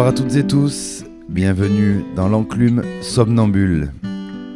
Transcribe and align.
Bonsoir 0.00 0.14
à 0.14 0.16
toutes 0.16 0.36
et 0.36 0.46
tous, 0.46 1.04
bienvenue 1.28 2.02
dans 2.16 2.26
l'enclume 2.26 2.82
somnambule, 3.02 3.92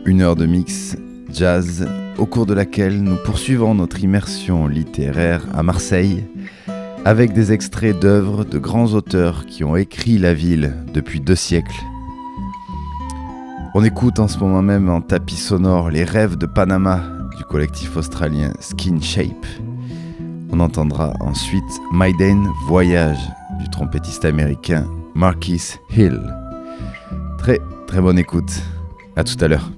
une 0.06 0.22
heure 0.22 0.36
de 0.36 0.46
mix 0.46 0.96
jazz 1.30 1.86
au 2.16 2.24
cours 2.24 2.46
de 2.46 2.54
laquelle 2.54 3.02
nous 3.02 3.16
poursuivons 3.26 3.74
notre 3.74 4.02
immersion 4.02 4.66
littéraire 4.66 5.44
à 5.52 5.62
Marseille 5.62 6.24
avec 7.04 7.34
des 7.34 7.52
extraits 7.52 8.00
d'œuvres 8.00 8.46
de 8.46 8.58
grands 8.58 8.94
auteurs 8.94 9.44
qui 9.44 9.64
ont 9.64 9.76
écrit 9.76 10.16
la 10.16 10.32
ville 10.32 10.76
depuis 10.94 11.20
deux 11.20 11.34
siècles. 11.34 11.82
On 13.74 13.84
écoute 13.84 14.20
en 14.20 14.28
ce 14.28 14.38
moment 14.38 14.62
même 14.62 14.88
en 14.88 15.02
tapis 15.02 15.36
sonore 15.36 15.90
Les 15.90 16.04
rêves 16.04 16.38
de 16.38 16.46
Panama 16.46 17.02
du 17.36 17.44
collectif 17.44 17.98
australien 17.98 18.54
Skin 18.60 18.98
Shape. 18.98 19.46
On 20.50 20.60
entendra 20.60 21.12
ensuite 21.20 21.62
Maiden 21.92 22.48
Voyage 22.66 23.28
du 23.60 23.68
trompettiste 23.68 24.24
américain 24.24 24.86
Marquis 25.14 25.78
Hill. 25.96 26.20
Très 27.38 27.61
très 27.86 28.00
bonne 28.00 28.19
écoute. 28.19 28.52
À 29.16 29.22
tout 29.25 29.36
à 29.41 29.48
l'heure. 29.48 29.70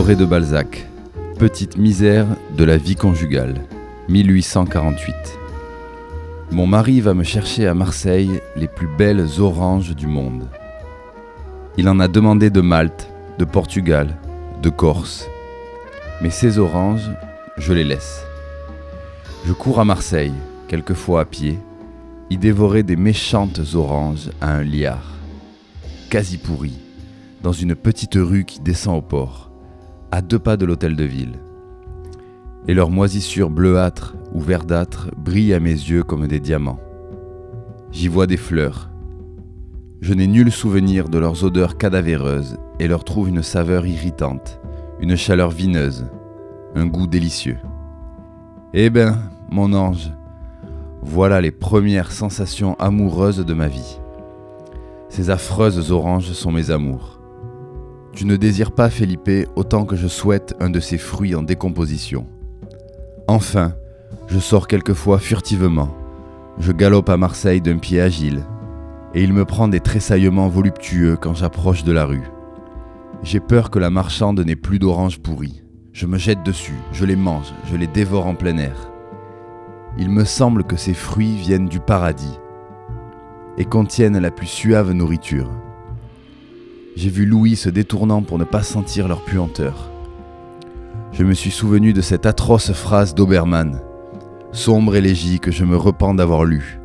De 0.00 0.24
Balzac, 0.24 0.88
Petite 1.38 1.76
misère 1.76 2.26
de 2.56 2.64
la 2.64 2.78
vie 2.78 2.96
conjugale, 2.96 3.60
1848. 4.08 5.14
Mon 6.50 6.66
mari 6.66 7.00
va 7.00 7.12
me 7.12 7.22
chercher 7.22 7.68
à 7.68 7.74
Marseille 7.74 8.40
les 8.56 8.66
plus 8.66 8.88
belles 8.88 9.26
oranges 9.38 9.94
du 9.94 10.06
monde. 10.08 10.48
Il 11.76 11.86
en 11.88 12.00
a 12.00 12.08
demandé 12.08 12.48
de 12.50 12.62
Malte, 12.62 13.08
de 13.38 13.44
Portugal, 13.44 14.16
de 14.62 14.70
Corse. 14.70 15.28
Mais 16.22 16.30
ces 16.30 16.58
oranges, 16.58 17.10
je 17.58 17.72
les 17.72 17.84
laisse. 17.84 18.24
Je 19.46 19.52
cours 19.52 19.80
à 19.80 19.84
Marseille, 19.84 20.34
quelquefois 20.66 21.20
à 21.20 21.24
pied, 21.26 21.58
y 22.30 22.38
dévorer 22.38 22.82
des 22.82 22.96
méchantes 22.96 23.60
oranges 23.74 24.30
à 24.40 24.50
un 24.50 24.64
liard, 24.64 25.12
quasi 26.08 26.38
pourries, 26.38 26.80
dans 27.42 27.52
une 27.52 27.76
petite 27.76 28.14
rue 28.16 28.44
qui 28.44 28.60
descend 28.60 28.96
au 28.96 29.02
port 29.02 29.49
à 30.10 30.22
deux 30.22 30.38
pas 30.38 30.56
de 30.56 30.64
l'hôtel 30.64 30.96
de 30.96 31.04
ville. 31.04 31.38
Et 32.68 32.74
leurs 32.74 32.90
moisissures 32.90 33.50
bleuâtres 33.50 34.16
ou 34.32 34.40
verdâtres 34.40 35.08
brillent 35.16 35.54
à 35.54 35.60
mes 35.60 35.70
yeux 35.70 36.02
comme 36.02 36.26
des 36.26 36.40
diamants. 36.40 36.80
J'y 37.92 38.08
vois 38.08 38.26
des 38.26 38.36
fleurs. 38.36 38.90
Je 40.00 40.14
n'ai 40.14 40.26
nul 40.26 40.50
souvenir 40.50 41.08
de 41.08 41.18
leurs 41.18 41.44
odeurs 41.44 41.76
cadavéreuses 41.76 42.56
et 42.78 42.88
leur 42.88 43.04
trouve 43.04 43.28
une 43.28 43.42
saveur 43.42 43.86
irritante, 43.86 44.60
une 45.00 45.16
chaleur 45.16 45.50
vineuse, 45.50 46.06
un 46.74 46.86
goût 46.86 47.06
délicieux. 47.06 47.58
Eh 48.72 48.88
ben, 48.88 49.18
mon 49.50 49.72
ange, 49.72 50.12
voilà 51.02 51.40
les 51.40 51.50
premières 51.50 52.12
sensations 52.12 52.74
amoureuses 52.78 53.44
de 53.44 53.54
ma 53.54 53.68
vie. 53.68 53.98
Ces 55.08 55.30
affreuses 55.30 55.90
oranges 55.90 56.32
sont 56.32 56.52
mes 56.52 56.70
amours. 56.70 57.19
Tu 58.12 58.26
ne 58.26 58.36
désires 58.36 58.72
pas, 58.72 58.90
Felipe, 58.90 59.30
autant 59.56 59.84
que 59.84 59.96
je 59.96 60.08
souhaite 60.08 60.54
un 60.60 60.70
de 60.70 60.80
ces 60.80 60.98
fruits 60.98 61.34
en 61.34 61.42
décomposition. 61.42 62.26
Enfin, 63.28 63.74
je 64.26 64.38
sors 64.38 64.66
quelquefois 64.66 65.18
furtivement. 65.18 65.94
Je 66.58 66.72
galope 66.72 67.08
à 67.08 67.16
Marseille 67.16 67.60
d'un 67.60 67.78
pied 67.78 68.00
agile, 68.00 68.42
et 69.14 69.22
il 69.22 69.32
me 69.32 69.44
prend 69.44 69.68
des 69.68 69.80
tressaillements 69.80 70.48
voluptueux 70.48 71.16
quand 71.16 71.34
j'approche 71.34 71.84
de 71.84 71.92
la 71.92 72.04
rue. 72.04 72.28
J'ai 73.22 73.40
peur 73.40 73.70
que 73.70 73.78
la 73.78 73.90
marchande 73.90 74.40
n'ait 74.40 74.56
plus 74.56 74.78
d'oranges 74.78 75.20
pourries. 75.20 75.62
Je 75.92 76.06
me 76.06 76.18
jette 76.18 76.42
dessus, 76.42 76.78
je 76.92 77.04
les 77.04 77.16
mange, 77.16 77.52
je 77.70 77.76
les 77.76 77.86
dévore 77.86 78.26
en 78.26 78.34
plein 78.34 78.56
air. 78.56 78.90
Il 79.98 80.10
me 80.10 80.24
semble 80.24 80.64
que 80.64 80.76
ces 80.76 80.94
fruits 80.94 81.36
viennent 81.36 81.68
du 81.68 81.80
paradis 81.80 82.38
et 83.58 83.64
contiennent 83.64 84.18
la 84.18 84.30
plus 84.30 84.46
suave 84.46 84.92
nourriture. 84.92 85.50
J'ai 86.96 87.08
vu 87.08 87.24
Louis 87.24 87.56
se 87.56 87.68
détournant 87.68 88.22
pour 88.22 88.38
ne 88.38 88.44
pas 88.44 88.62
sentir 88.62 89.08
leur 89.08 89.22
puanteur. 89.22 89.90
Je 91.12 91.24
me 91.24 91.34
suis 91.34 91.50
souvenu 91.50 91.92
de 91.92 92.00
cette 92.00 92.26
atroce 92.26 92.72
phrase 92.72 93.14
d'Obermann, 93.14 93.80
sombre 94.52 94.96
élégie 94.96 95.38
que 95.40 95.50
je 95.50 95.64
me 95.64 95.76
repens 95.76 96.14
d'avoir 96.14 96.44
lue. 96.44 96.78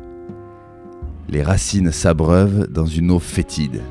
les 1.28 1.42
racines 1.42 1.90
s'abreuvent 1.90 2.68
dans 2.70 2.86
une 2.86 3.10
eau 3.10 3.18
fétide. 3.18 3.82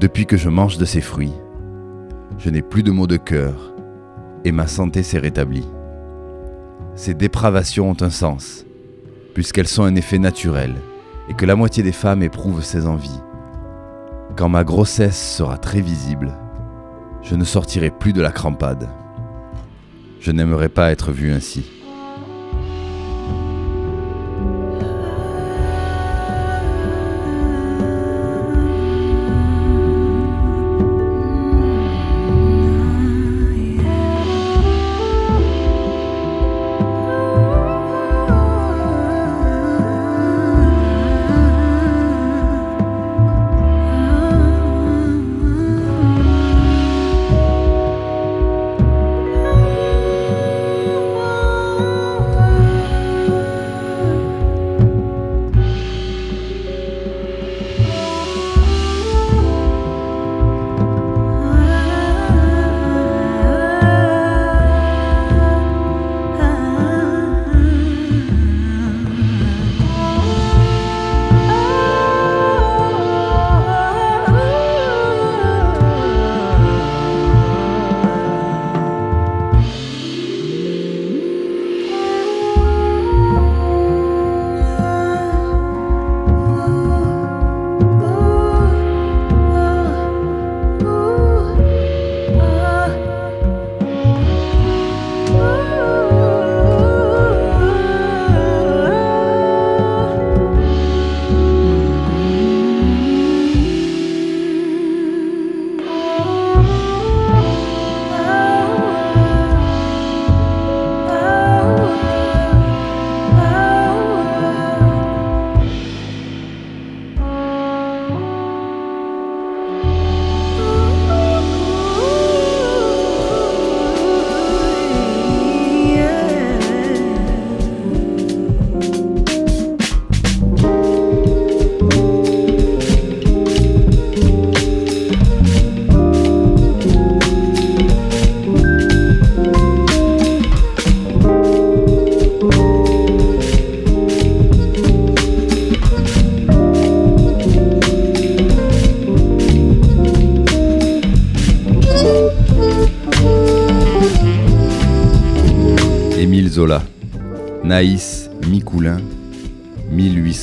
Depuis 0.00 0.24
que 0.24 0.38
je 0.38 0.48
mange 0.48 0.78
de 0.78 0.86
ces 0.86 1.02
fruits, 1.02 1.34
je 2.38 2.48
n'ai 2.48 2.62
plus 2.62 2.82
de 2.82 2.90
maux 2.90 3.06
de 3.06 3.18
cœur 3.18 3.74
et 4.44 4.52
ma 4.52 4.66
santé 4.66 5.02
s'est 5.02 5.18
rétablie. 5.18 5.66
Ces 6.94 7.12
dépravations 7.12 7.90
ont 7.90 7.96
un 8.00 8.10
sens, 8.10 8.64
puisqu'elles 9.34 9.68
sont 9.68 9.84
un 9.84 9.96
effet 9.96 10.18
naturel 10.18 10.74
et 11.28 11.34
que 11.34 11.44
la 11.44 11.56
moitié 11.56 11.82
des 11.82 11.92
femmes 11.92 12.22
éprouvent 12.22 12.64
ces 12.64 12.86
envies. 12.86 13.20
Quand 14.36 14.50
ma 14.50 14.64
grossesse 14.64 15.36
sera 15.36 15.56
très 15.56 15.80
visible, 15.80 16.34
je 17.22 17.36
ne 17.36 17.44
sortirai 17.44 17.90
plus 17.90 18.12
de 18.12 18.20
la 18.20 18.30
crampade. 18.30 18.86
Je 20.20 20.30
n'aimerais 20.30 20.68
pas 20.68 20.90
être 20.92 21.10
vu 21.10 21.32
ainsi. 21.32 21.75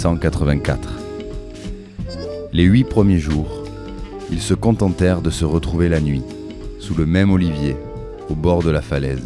1884. 0.04 0.90
Les 2.52 2.64
huit 2.64 2.84
premiers 2.84 3.20
jours, 3.20 3.64
ils 4.32 4.42
se 4.42 4.54
contentèrent 4.54 5.22
de 5.22 5.30
se 5.30 5.46
retrouver 5.46 5.88
la 5.88 6.02
nuit, 6.02 6.24
sous 6.80 6.94
le 6.94 7.06
même 7.06 7.32
olivier, 7.32 7.78
au 8.30 8.36
bord 8.36 8.64
de 8.64 8.70
la 8.70 8.82
falaise. 8.82 9.24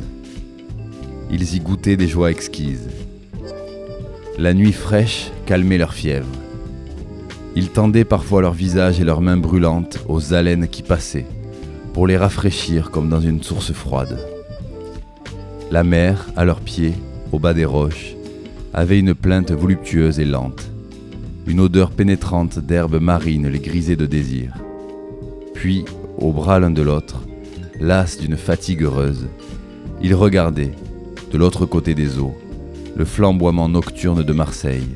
Ils 1.31 1.55
y 1.55 1.59
goûtaient 1.59 1.97
des 1.97 2.07
joies 2.07 2.29
exquises. 2.29 2.89
La 4.37 4.53
nuit 4.53 4.71
fraîche 4.71 5.31
calmait 5.47 5.79
leur 5.79 5.93
fièvre. 5.93 6.27
Ils 7.55 7.69
tendaient 7.69 8.05
parfois 8.05 8.41
leur 8.41 8.53
visage 8.53 8.99
et 8.99 9.03
leurs 9.03 9.21
mains 9.21 9.37
brûlantes 9.37 9.97
aux 10.07 10.35
haleines 10.35 10.67
qui 10.67 10.83
passaient, 10.83 11.25
pour 11.93 12.05
les 12.05 12.17
rafraîchir 12.17 12.91
comme 12.91 13.09
dans 13.09 13.21
une 13.21 13.41
source 13.41 13.73
froide. 13.73 14.19
La 15.71 15.83
mer, 15.83 16.27
à 16.35 16.45
leurs 16.45 16.61
pieds, 16.61 16.93
au 17.31 17.39
bas 17.39 17.55
des 17.55 17.65
roches, 17.65 18.16
avait 18.77 18.99
une 18.99 19.15
plainte 19.15 19.51
voluptueuse 19.51 20.19
et 20.19 20.25
lente. 20.25 20.69
Une 21.47 21.61
odeur 21.61 21.89
pénétrante 21.89 22.59
d'herbes 22.59 23.01
marines 23.01 23.47
les 23.47 23.57
grisait 23.57 23.95
de 23.95 24.05
désir. 24.05 24.53
Puis, 25.55 25.83
au 26.19 26.31
bras 26.31 26.59
l'un 26.59 26.69
de 26.69 26.83
l'autre, 26.83 27.23
las 27.79 28.19
d'une 28.19 28.37
fatigue 28.37 28.83
heureuse, 28.83 29.29
ils 30.03 30.13
regardaient, 30.13 30.75
de 31.31 31.37
l'autre 31.39 31.65
côté 31.65 31.95
des 31.95 32.19
eaux, 32.19 32.37
le 32.95 33.03
flamboiement 33.03 33.67
nocturne 33.67 34.21
de 34.21 34.33
Marseille, 34.33 34.89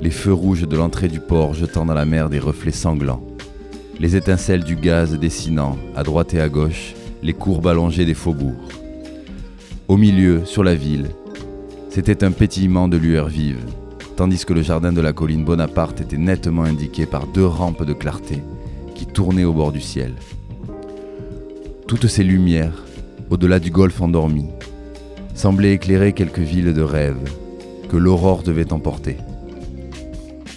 les 0.00 0.10
feux 0.10 0.32
rouges 0.32 0.66
de 0.66 0.76
l'entrée 0.76 1.08
du 1.08 1.20
port 1.20 1.52
jetant 1.52 1.84
dans 1.84 1.92
la 1.92 2.06
mer 2.06 2.30
des 2.30 2.38
reflets 2.38 2.72
sanglants, 2.72 3.26
les 4.00 4.16
étincelles 4.16 4.64
du 4.64 4.76
gaz 4.76 5.12
dessinant, 5.18 5.76
à 5.94 6.04
droite 6.04 6.32
et 6.32 6.40
à 6.40 6.48
gauche, 6.48 6.94
les 7.22 7.34
courbes 7.34 7.66
allongées 7.66 8.06
des 8.06 8.14
faubourgs. 8.14 8.72
Au 9.88 9.98
milieu, 9.98 10.46
sur 10.46 10.64
la 10.64 10.74
ville, 10.74 11.10
c'était 11.94 12.24
un 12.24 12.32
pétillement 12.32 12.88
de 12.88 12.96
lueurs 12.96 13.28
vives, 13.28 13.64
tandis 14.16 14.44
que 14.44 14.52
le 14.52 14.62
jardin 14.62 14.92
de 14.92 15.00
la 15.00 15.12
colline 15.12 15.44
Bonaparte 15.44 16.00
était 16.00 16.16
nettement 16.16 16.64
indiqué 16.64 17.06
par 17.06 17.28
deux 17.28 17.46
rampes 17.46 17.84
de 17.84 17.92
clarté 17.92 18.42
qui 18.96 19.06
tournaient 19.06 19.44
au 19.44 19.52
bord 19.52 19.70
du 19.70 19.80
ciel. 19.80 20.12
Toutes 21.86 22.08
ces 22.08 22.24
lumières, 22.24 22.82
au-delà 23.30 23.60
du 23.60 23.70
golfe 23.70 24.00
endormi, 24.00 24.46
semblaient 25.36 25.74
éclairer 25.74 26.14
quelques 26.14 26.40
villes 26.40 26.74
de 26.74 26.82
rêve 26.82 27.30
que 27.88 27.96
l'aurore 27.96 28.42
devait 28.42 28.72
emporter. 28.72 29.16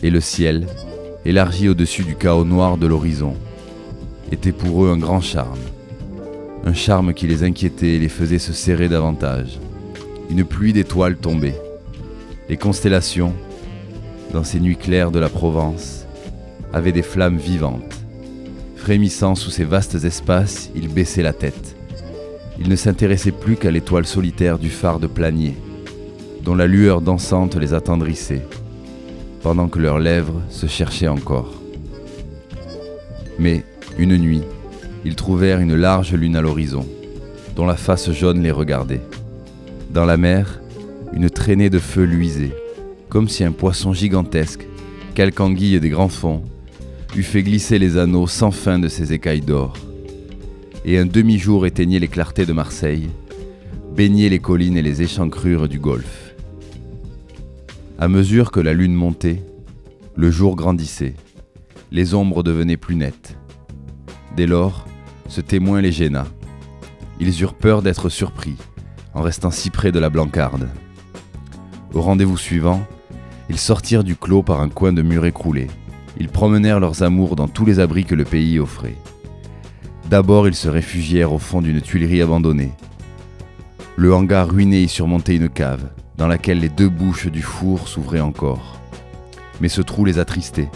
Et 0.02 0.10
le 0.10 0.22
ciel, 0.22 0.66
élargi 1.24 1.70
au-dessus 1.70 2.04
du 2.04 2.16
chaos 2.16 2.46
noir 2.46 2.80
de 2.80 2.88
l'horizon, 2.88 3.36
était 4.32 4.52
pour 4.52 4.86
eux 4.86 4.90
un 4.90 4.98
grand 4.98 5.22
charme, 5.22 5.60
un 6.66 6.74
charme 6.74 7.14
qui 7.14 7.28
les 7.28 7.44
inquiétait 7.44 7.94
et 7.94 8.00
les 8.00 8.10
faisait 8.10 8.40
se 8.40 8.54
serrer 8.54 8.90
davantage. 8.90 9.60
Une 10.30 10.44
pluie 10.44 10.74
d'étoiles 10.74 11.16
tombait. 11.16 11.60
Les 12.50 12.58
constellations, 12.58 13.34
dans 14.34 14.44
ces 14.44 14.60
nuits 14.60 14.76
claires 14.76 15.12
de 15.12 15.20
la 15.20 15.30
Provence, 15.30 16.06
avaient 16.74 16.92
des 16.92 17.02
flammes 17.02 17.38
vivantes. 17.38 18.04
Frémissant 18.76 19.36
sous 19.36 19.52
ces 19.52 19.64
vastes 19.64 20.04
espaces, 20.04 20.70
ils 20.76 20.90
baissaient 20.90 21.24
la 21.24 21.34
tête. 21.34 21.76
Ils 22.60 22.70
ne 22.70 22.76
s'intéressaient 22.76 23.32
plus 23.32 23.56
qu'à 23.56 23.72
l'étoile 23.72 24.06
solitaire 24.06 24.60
du 24.60 24.70
phare 24.70 25.00
de 25.00 25.08
Planier, 25.08 25.56
dont 26.44 26.56
la 26.56 26.68
lueur 26.68 27.02
dansante 27.02 27.56
les 27.56 27.74
attendrissait, 27.74 28.46
pendant 29.44 29.68
que 29.70 29.80
leurs 29.80 30.00
lèvres 30.00 30.42
se 30.50 30.68
cherchaient 30.68 31.08
encore. 31.08 31.54
Mais, 33.40 33.64
une 33.98 34.18
nuit, 34.18 34.44
ils 35.06 35.16
trouvèrent 35.16 35.60
une 35.60 35.76
large 35.76 36.14
lune 36.14 36.36
à 36.36 36.42
l'horizon, 36.42 36.86
dont 37.56 37.66
la 37.66 37.78
face 37.78 38.12
jaune 38.12 38.44
les 38.44 38.52
regardait. 38.52 39.02
Dans 39.98 40.06
la 40.06 40.18
mer, 40.18 40.62
une 41.12 41.28
traînée 41.28 41.72
de 41.72 41.80
feu 41.80 42.04
luisait, 42.04 42.56
comme 43.10 43.28
si 43.28 43.44
un 43.44 43.52
poisson 43.52 43.94
gigantesque, 43.94 44.68
quelque 45.16 45.42
anguille 45.42 45.80
des 45.80 45.90
grands 45.90 46.08
fonds, 46.08 46.44
eût 47.16 47.24
fait 47.24 47.42
glisser 47.42 47.80
les 47.80 47.98
anneaux 47.98 48.28
sans 48.28 48.52
fin 48.52 48.78
de 48.78 48.90
ses 48.90 49.14
écailles 49.14 49.42
d'or. 49.42 49.74
Et 50.86 51.00
un 51.00 51.08
demi-jour 51.08 51.66
éteignait 51.66 51.98
les 51.98 52.10
clartés 52.10 52.46
de 52.46 52.54
Marseille, 52.54 53.10
baignait 53.96 54.30
les 54.30 54.38
collines 54.38 54.78
et 54.78 54.84
les 54.84 55.02
échancrures 55.02 55.68
du 55.68 55.80
golfe. 55.80 56.36
À 57.98 58.08
mesure 58.08 58.52
que 58.52 58.60
la 58.60 58.74
lune 58.74 58.94
montait, 58.94 59.42
Le 60.16 60.30
jour 60.30 60.56
grandissait. 60.56 61.16
Les 61.92 62.14
ombres 62.14 62.44
devenaient 62.44 62.78
plus 62.78 62.96
nettes. 62.96 63.36
Dès 64.36 64.46
lors, 64.46 64.86
ce 65.28 65.42
témoin 65.42 65.82
les 65.82 65.92
gêna. 65.92 66.28
Ils 67.20 67.42
eurent 67.42 67.56
peur 67.56 67.82
d'être 67.82 68.10
surpris, 68.10 68.58
en 69.18 69.24
restant 69.24 69.50
si 69.50 69.72
près 69.72 69.92
de 69.92 69.98
la 69.98 70.12
blancarde. 70.12 70.70
Au 71.92 72.02
rendez-vous 72.02 72.38
suivant, 72.38 72.86
ils 73.50 73.58
sortirent 73.58 74.04
du 74.04 74.16
clos 74.16 74.44
par 74.44 74.62
un 74.62 74.70
coin 74.70 74.94
de 74.94 75.02
mur 75.02 75.26
écroulé. 75.26 75.68
Ils 76.20 76.30
promenèrent 76.30 76.80
leurs 76.80 77.02
amours 77.02 77.36
dans 77.36 77.48
tous 77.48 77.66
les 77.66 77.80
abris 77.80 78.06
que 78.06 78.14
le 78.14 78.26
pays 78.26 78.60
offrait. 78.60 78.96
D'abord, 80.08 80.48
ils 80.48 80.56
se 80.56 80.70
réfugièrent 80.70 81.34
au 81.34 81.40
fond 81.40 81.62
d'une 81.64 81.82
tuilerie 81.82 82.22
abandonnée. 82.22 82.74
Le 83.96 84.14
hangar 84.14 84.50
ruiné 84.50 84.82
y 84.82 84.88
surmontait 84.88 85.36
une 85.36 85.50
cave, 85.50 85.90
dans 86.18 86.28
laquelle 86.28 86.60
les 86.60 86.70
deux 86.70 86.90
bouches 86.90 87.28
du 87.28 87.42
four 87.42 87.88
s'ouvraient 87.88 88.22
encore. 88.22 88.80
Mais 89.62 89.70
ce 89.70 89.82
trou 89.82 90.06
les 90.06 90.20
attristait. 90.20 90.70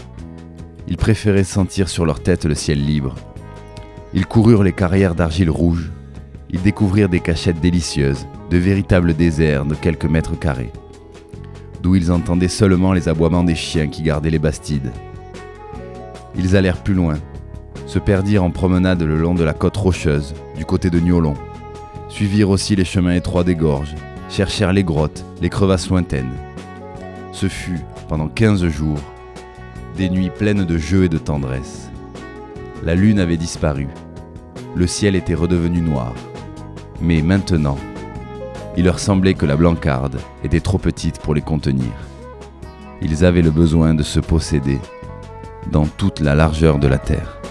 Ils 0.88 0.96
préféraient 0.96 1.44
sentir 1.44 1.88
sur 1.88 2.04
leur 2.04 2.20
tête 2.20 2.44
le 2.44 2.56
ciel 2.56 2.84
libre. 2.84 3.14
Ils 4.14 4.26
coururent 4.26 4.64
les 4.64 4.72
carrières 4.72 5.14
d'argile 5.14 5.50
rouge. 5.50 5.92
Ils 6.52 6.60
découvrirent 6.60 7.08
des 7.08 7.20
cachettes 7.20 7.60
délicieuses, 7.60 8.26
de 8.50 8.58
véritables 8.58 9.14
déserts 9.14 9.64
de 9.64 9.74
quelques 9.74 10.04
mètres 10.04 10.38
carrés, 10.38 10.70
d'où 11.82 11.96
ils 11.96 12.12
entendaient 12.12 12.48
seulement 12.48 12.92
les 12.92 13.08
aboiements 13.08 13.42
des 13.42 13.54
chiens 13.54 13.88
qui 13.88 14.02
gardaient 14.02 14.28
les 14.28 14.38
bastides. 14.38 14.92
Ils 16.36 16.54
allèrent 16.54 16.82
plus 16.82 16.92
loin, 16.92 17.18
se 17.86 17.98
perdirent 17.98 18.44
en 18.44 18.50
promenade 18.50 19.02
le 19.02 19.18
long 19.18 19.34
de 19.34 19.44
la 19.44 19.54
côte 19.54 19.78
rocheuse, 19.78 20.34
du 20.54 20.66
côté 20.66 20.90
de 20.90 21.00
Niolon, 21.00 21.34
suivirent 22.10 22.50
aussi 22.50 22.76
les 22.76 22.84
chemins 22.84 23.14
étroits 23.14 23.44
des 23.44 23.56
gorges, 23.56 23.94
cherchèrent 24.28 24.74
les 24.74 24.84
grottes, 24.84 25.24
les 25.40 25.48
crevasses 25.48 25.88
lointaines. 25.88 26.34
Ce 27.32 27.48
fut, 27.48 27.80
pendant 28.08 28.28
quinze 28.28 28.66
jours, 28.66 29.00
des 29.96 30.10
nuits 30.10 30.30
pleines 30.30 30.64
de 30.64 30.76
jeux 30.76 31.04
et 31.04 31.08
de 31.08 31.18
tendresse. 31.18 31.90
La 32.84 32.94
lune 32.94 33.20
avait 33.20 33.38
disparu, 33.38 33.88
le 34.74 34.86
ciel 34.86 35.16
était 35.16 35.34
redevenu 35.34 35.80
noir, 35.80 36.14
mais 37.02 37.20
maintenant, 37.20 37.76
il 38.76 38.84
leur 38.84 38.98
semblait 38.98 39.34
que 39.34 39.44
la 39.44 39.56
blancarde 39.56 40.18
était 40.44 40.60
trop 40.60 40.78
petite 40.78 41.18
pour 41.18 41.34
les 41.34 41.42
contenir. 41.42 41.90
Ils 43.02 43.24
avaient 43.24 43.42
le 43.42 43.50
besoin 43.50 43.94
de 43.94 44.02
se 44.02 44.20
posséder 44.20 44.78
dans 45.70 45.86
toute 45.86 46.20
la 46.20 46.34
largeur 46.34 46.78
de 46.78 46.86
la 46.86 46.98
terre. 46.98 47.41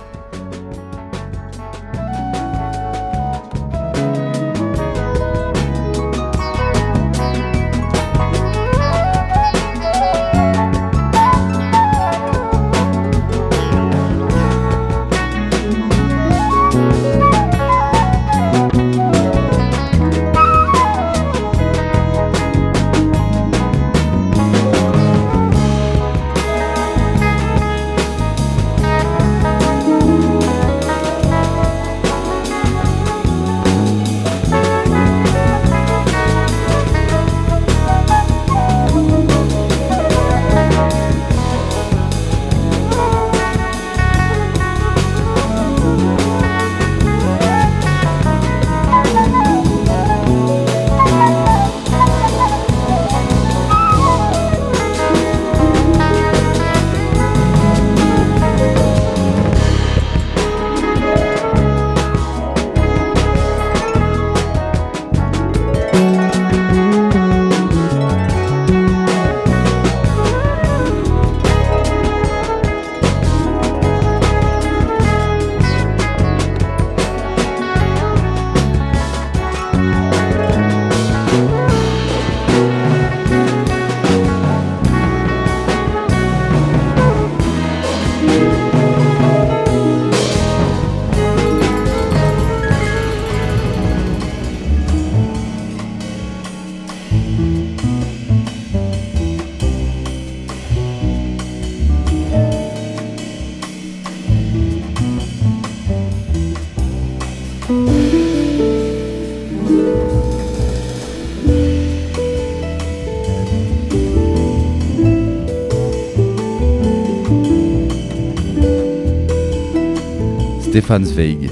Zweig, 121.00 121.50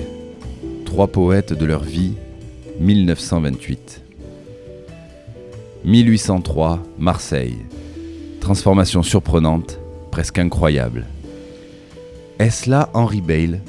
Trois 0.86 1.08
poètes 1.08 1.54
de 1.54 1.66
leur 1.66 1.84
vie, 1.84 2.16
1928. 2.82 4.02
1803, 5.86 6.84
Marseille. 6.98 7.56
Transformation 8.42 9.02
surprenante, 9.02 9.80
presque 10.12 10.40
incroyable. 10.40 11.06
Est-ce 12.38 12.70
là 12.70 12.90
Henri 12.94 13.22
Bayle, 13.22 13.62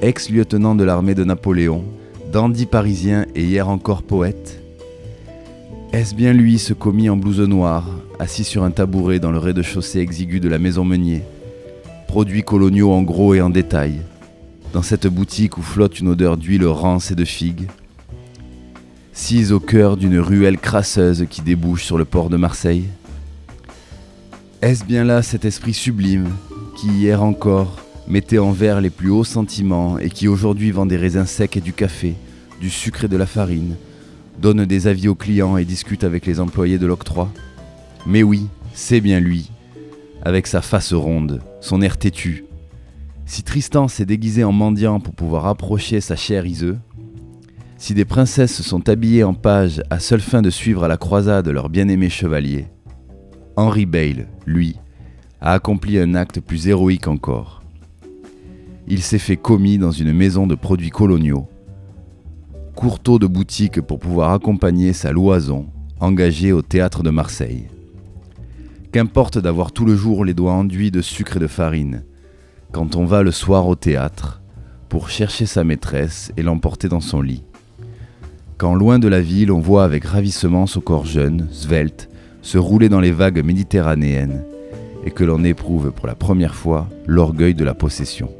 ex-lieutenant 0.00 0.74
de 0.74 0.84
l'armée 0.84 1.14
de 1.14 1.24
Napoléon, 1.24 1.84
dandy 2.32 2.64
parisien 2.64 3.26
et 3.34 3.44
hier 3.44 3.68
encore 3.68 4.02
poète? 4.02 4.62
Est-ce 5.92 6.14
bien 6.14 6.32
lui 6.32 6.58
ce 6.58 6.72
commis 6.72 7.10
en 7.10 7.18
blouse 7.18 7.40
noire, 7.40 7.86
assis 8.18 8.44
sur 8.44 8.62
un 8.62 8.70
tabouret 8.70 9.18
dans 9.18 9.32
le 9.32 9.38
rez-de-chaussée 9.38 10.00
exigu 10.00 10.40
de 10.40 10.48
la 10.48 10.58
maison 10.58 10.84
Meunier? 10.86 11.22
Produits 12.08 12.42
coloniaux 12.42 12.90
en 12.90 13.02
gros 13.02 13.34
et 13.34 13.42
en 13.42 13.50
détail, 13.50 14.00
dans 14.72 14.82
cette 14.82 15.06
boutique 15.06 15.58
où 15.58 15.62
flotte 15.62 16.00
une 16.00 16.08
odeur 16.08 16.36
d'huile 16.36 16.66
rance 16.66 17.10
et 17.10 17.14
de 17.14 17.24
figues, 17.24 17.68
sise 19.12 19.52
au 19.52 19.60
cœur 19.60 19.96
d'une 19.96 20.18
ruelle 20.18 20.58
crasseuse 20.58 21.26
qui 21.28 21.42
débouche 21.42 21.84
sur 21.84 21.98
le 21.98 22.04
port 22.04 22.30
de 22.30 22.36
Marseille 22.36 22.84
Est-ce 24.62 24.84
bien 24.84 25.04
là 25.04 25.22
cet 25.22 25.44
esprit 25.44 25.74
sublime 25.74 26.28
qui 26.76 26.88
hier 26.88 27.22
encore 27.22 27.80
mettait 28.06 28.38
en 28.38 28.52
verre 28.52 28.80
les 28.80 28.90
plus 28.90 29.10
hauts 29.10 29.24
sentiments 29.24 29.98
et 29.98 30.10
qui 30.10 30.28
aujourd'hui 30.28 30.70
vend 30.70 30.86
des 30.86 30.96
raisins 30.96 31.26
secs 31.26 31.56
et 31.56 31.60
du 31.60 31.72
café, 31.72 32.14
du 32.60 32.70
sucre 32.70 33.04
et 33.04 33.08
de 33.08 33.16
la 33.16 33.26
farine, 33.26 33.76
donne 34.40 34.64
des 34.64 34.86
avis 34.86 35.08
aux 35.08 35.14
clients 35.14 35.56
et 35.56 35.64
discute 35.64 36.04
avec 36.04 36.26
les 36.26 36.40
employés 36.40 36.78
de 36.78 36.86
l'octroi? 36.86 37.30
Mais 38.06 38.22
oui, 38.22 38.46
c'est 38.72 39.00
bien 39.00 39.20
lui, 39.20 39.50
avec 40.22 40.46
sa 40.46 40.62
face 40.62 40.92
ronde, 40.92 41.42
son 41.60 41.82
air 41.82 41.98
têtu, 41.98 42.44
si 43.30 43.44
Tristan 43.44 43.86
s'est 43.86 44.06
déguisé 44.06 44.42
en 44.42 44.50
mendiant 44.50 44.98
pour 44.98 45.14
pouvoir 45.14 45.46
approcher 45.46 46.00
sa 46.00 46.16
chère 46.16 46.46
Iseux, 46.46 46.78
si 47.78 47.94
des 47.94 48.04
princesses 48.04 48.52
se 48.52 48.64
sont 48.64 48.88
habillées 48.88 49.22
en 49.22 49.34
pages 49.34 49.80
à 49.88 50.00
seule 50.00 50.20
fin 50.20 50.42
de 50.42 50.50
suivre 50.50 50.82
à 50.82 50.88
la 50.88 50.96
croisade 50.96 51.46
leur 51.46 51.68
bien-aimé 51.68 52.10
chevalier, 52.10 52.66
Henry 53.54 53.86
Bale, 53.86 54.26
lui, 54.46 54.74
a 55.40 55.52
accompli 55.52 55.96
un 56.00 56.16
acte 56.16 56.40
plus 56.40 56.66
héroïque 56.66 57.06
encore. 57.06 57.62
Il 58.88 59.00
s'est 59.00 59.20
fait 59.20 59.36
commis 59.36 59.78
dans 59.78 59.92
une 59.92 60.12
maison 60.12 60.48
de 60.48 60.56
produits 60.56 60.90
coloniaux, 60.90 61.46
courteau 62.74 63.20
de 63.20 63.28
boutique 63.28 63.80
pour 63.80 64.00
pouvoir 64.00 64.32
accompagner 64.32 64.92
sa 64.92 65.12
loison 65.12 65.68
engagée 66.00 66.50
au 66.50 66.62
théâtre 66.62 67.04
de 67.04 67.10
Marseille. 67.10 67.68
Qu'importe 68.90 69.38
d'avoir 69.38 69.70
tout 69.70 69.84
le 69.84 69.94
jour 69.94 70.24
les 70.24 70.34
doigts 70.34 70.54
enduits 70.54 70.90
de 70.90 71.00
sucre 71.00 71.36
et 71.36 71.40
de 71.40 71.46
farine, 71.46 72.02
quand 72.72 72.96
on 72.96 73.04
va 73.04 73.22
le 73.22 73.30
soir 73.30 73.66
au 73.66 73.74
théâtre 73.74 74.40
pour 74.88 75.10
chercher 75.10 75.46
sa 75.46 75.64
maîtresse 75.64 76.32
et 76.36 76.42
l'emporter 76.42 76.88
dans 76.88 77.00
son 77.00 77.20
lit. 77.22 77.44
Quand 78.58 78.74
loin 78.74 78.98
de 78.98 79.08
la 79.08 79.20
ville 79.20 79.52
on 79.52 79.60
voit 79.60 79.84
avec 79.84 80.04
ravissement 80.04 80.66
son 80.66 80.80
corps 80.80 81.06
jeune, 81.06 81.48
svelte, 81.50 82.08
se 82.42 82.58
rouler 82.58 82.88
dans 82.88 83.00
les 83.00 83.12
vagues 83.12 83.44
méditerranéennes, 83.44 84.42
et 85.04 85.10
que 85.10 85.24
l'on 85.24 85.44
éprouve 85.44 85.92
pour 85.92 86.06
la 86.06 86.14
première 86.14 86.54
fois 86.54 86.88
l'orgueil 87.06 87.54
de 87.54 87.64
la 87.64 87.74
possession. 87.74 88.30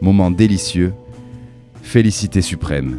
Moment 0.00 0.30
délicieux, 0.30 0.92
félicité 1.82 2.42
suprême. 2.42 2.98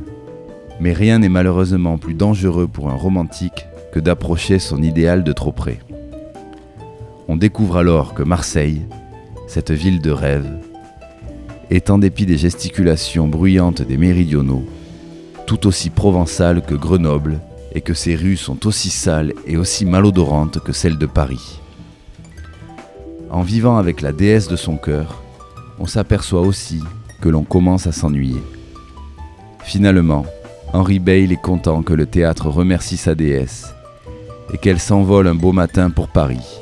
Mais 0.80 0.94
rien 0.94 1.20
n'est 1.20 1.30
malheureusement 1.30 1.98
plus 1.98 2.14
dangereux 2.14 2.68
pour 2.68 2.90
un 2.90 2.96
romantique 2.96 3.68
que 3.92 4.00
d'approcher 4.00 4.60
son 4.60 4.82
idéal 4.82 5.24
de 5.24 5.34
trop 5.34 5.52
près. 5.52 5.80
On 7.28 7.36
découvre 7.36 7.78
alors 7.78 8.14
que 8.14 8.24
Marseille, 8.24 8.84
cette 9.52 9.72
ville 9.72 10.00
de 10.00 10.12
rêve, 10.12 10.50
est 11.70 11.90
en 11.90 11.98
dépit 11.98 12.26
des 12.26 12.38
gesticulations 12.38 13.28
bruyantes 13.28 13.82
des 13.82 13.98
méridionaux, 13.98 14.64
tout 15.46 15.68
aussi 15.68 15.90
provençale 15.90 16.62
que 16.62 16.74
Grenoble 16.74 17.42
et 17.76 17.82
que 17.82 17.94
ses 17.94 18.16
rues 18.16 18.38
sont 18.38 18.66
aussi 18.66 18.90
sales 18.90 19.34
et 19.46 19.58
aussi 19.58 19.86
malodorantes 19.86 20.60
que 20.60 20.72
celles 20.72 20.98
de 20.98 21.06
Paris. 21.06 21.60
En 23.30 23.42
vivant 23.42 23.76
avec 23.76 24.00
la 24.00 24.14
déesse 24.14 24.48
de 24.48 24.56
son 24.56 24.78
cœur, 24.78 25.22
on 25.80 25.86
s'aperçoit 25.86 26.44
aussi 26.44 26.80
que 27.20 27.28
l'on 27.28 27.44
commence 27.44 27.88
à 27.88 27.92
s'ennuyer. 27.92 28.42
Finalement, 29.66 30.26
Henri 30.72 31.00
Bale 31.00 31.34
est 31.34 31.42
content 31.42 31.84
que 31.84 31.94
le 31.94 32.06
théâtre 32.06 32.48
remercie 32.48 32.96
sa 32.96 33.16
déesse 33.16 33.74
et 34.54 34.58
qu'elle 34.58 34.80
s'envole 34.80 35.28
un 35.28 35.36
beau 35.36 35.52
matin 35.52 35.90
pour 35.90 36.08
Paris. 36.08 36.62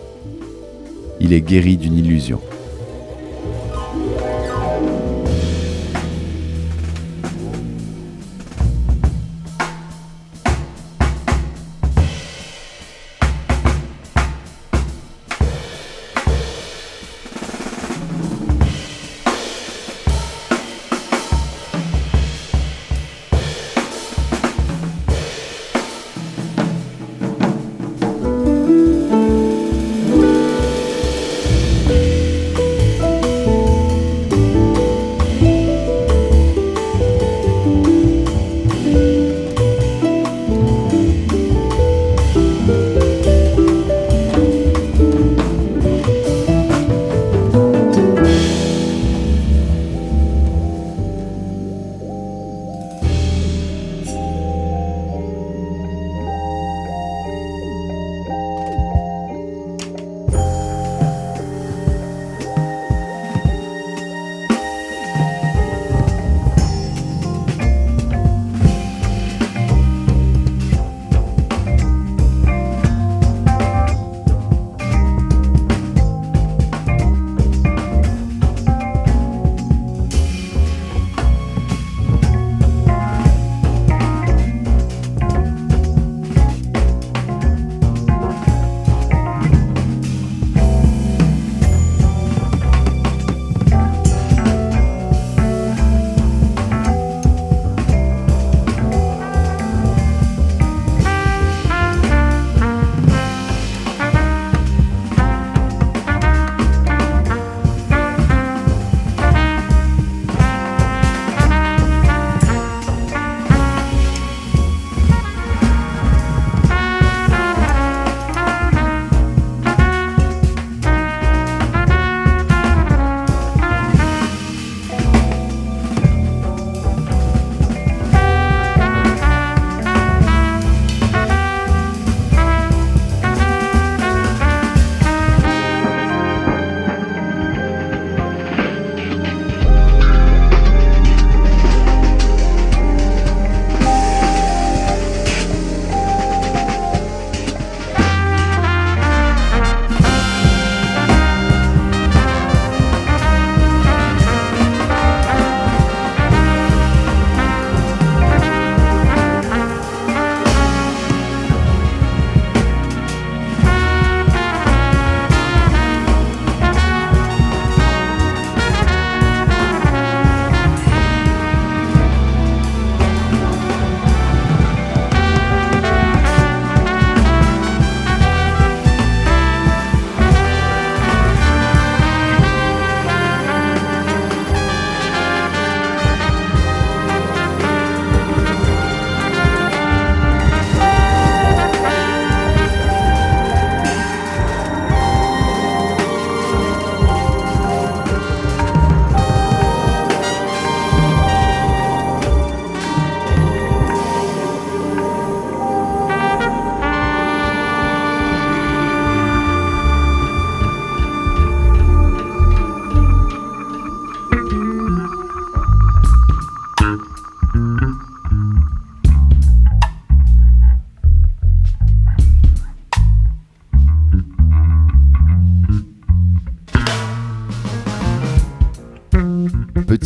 Il 1.19 1.33
est 1.33 1.41
guéri 1.41 1.77
d'une 1.77 1.95
illusion. 1.99 2.41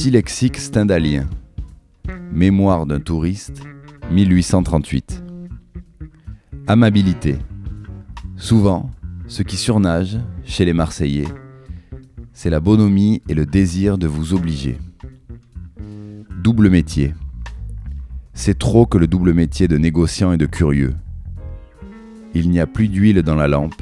Petit 0.03 0.11
lexique 0.11 0.57
stendhalien. 0.57 1.29
Mémoire 2.33 2.85
d'un 2.85 2.99
touriste, 2.99 3.63
1838. 4.11 5.23
Amabilité. 6.67 7.37
Souvent, 8.35 8.91
ce 9.27 9.43
qui 9.43 9.55
surnage 9.55 10.19
chez 10.43 10.65
les 10.65 10.73
Marseillais, 10.73 11.29
c'est 12.33 12.49
la 12.49 12.59
bonhomie 12.59 13.21
et 13.29 13.33
le 13.33 13.45
désir 13.45 13.97
de 13.97 14.07
vous 14.07 14.33
obliger. 14.33 14.77
Double 16.41 16.69
métier. 16.69 17.13
C'est 18.33 18.59
trop 18.59 18.85
que 18.85 18.97
le 18.97 19.07
double 19.07 19.33
métier 19.33 19.69
de 19.69 19.77
négociant 19.77 20.33
et 20.33 20.37
de 20.37 20.47
curieux. 20.47 20.95
Il 22.33 22.49
n'y 22.49 22.59
a 22.59 22.67
plus 22.67 22.89
d'huile 22.89 23.21
dans 23.21 23.35
la 23.35 23.47
lampe, 23.47 23.81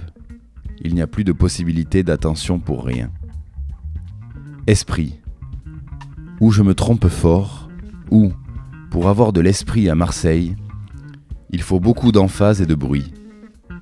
il 0.83 0.93
n'y 0.93 1.01
a 1.01 1.07
plus 1.07 1.23
de 1.23 1.31
possibilité 1.31 2.03
d'attention 2.03 2.59
pour 2.59 2.85
rien. 2.85 3.09
Esprit. 4.67 5.20
Ou 6.41 6.51
je 6.51 6.63
me 6.63 6.73
trompe 6.73 7.07
fort, 7.07 7.69
ou, 8.09 8.33
pour 8.89 9.07
avoir 9.07 9.31
de 9.31 9.41
l'esprit 9.41 9.89
à 9.89 9.95
Marseille, 9.95 10.55
il 11.51 11.61
faut 11.61 11.79
beaucoup 11.79 12.11
d'emphase 12.11 12.61
et 12.61 12.65
de 12.65 12.73
bruit. 12.73 13.13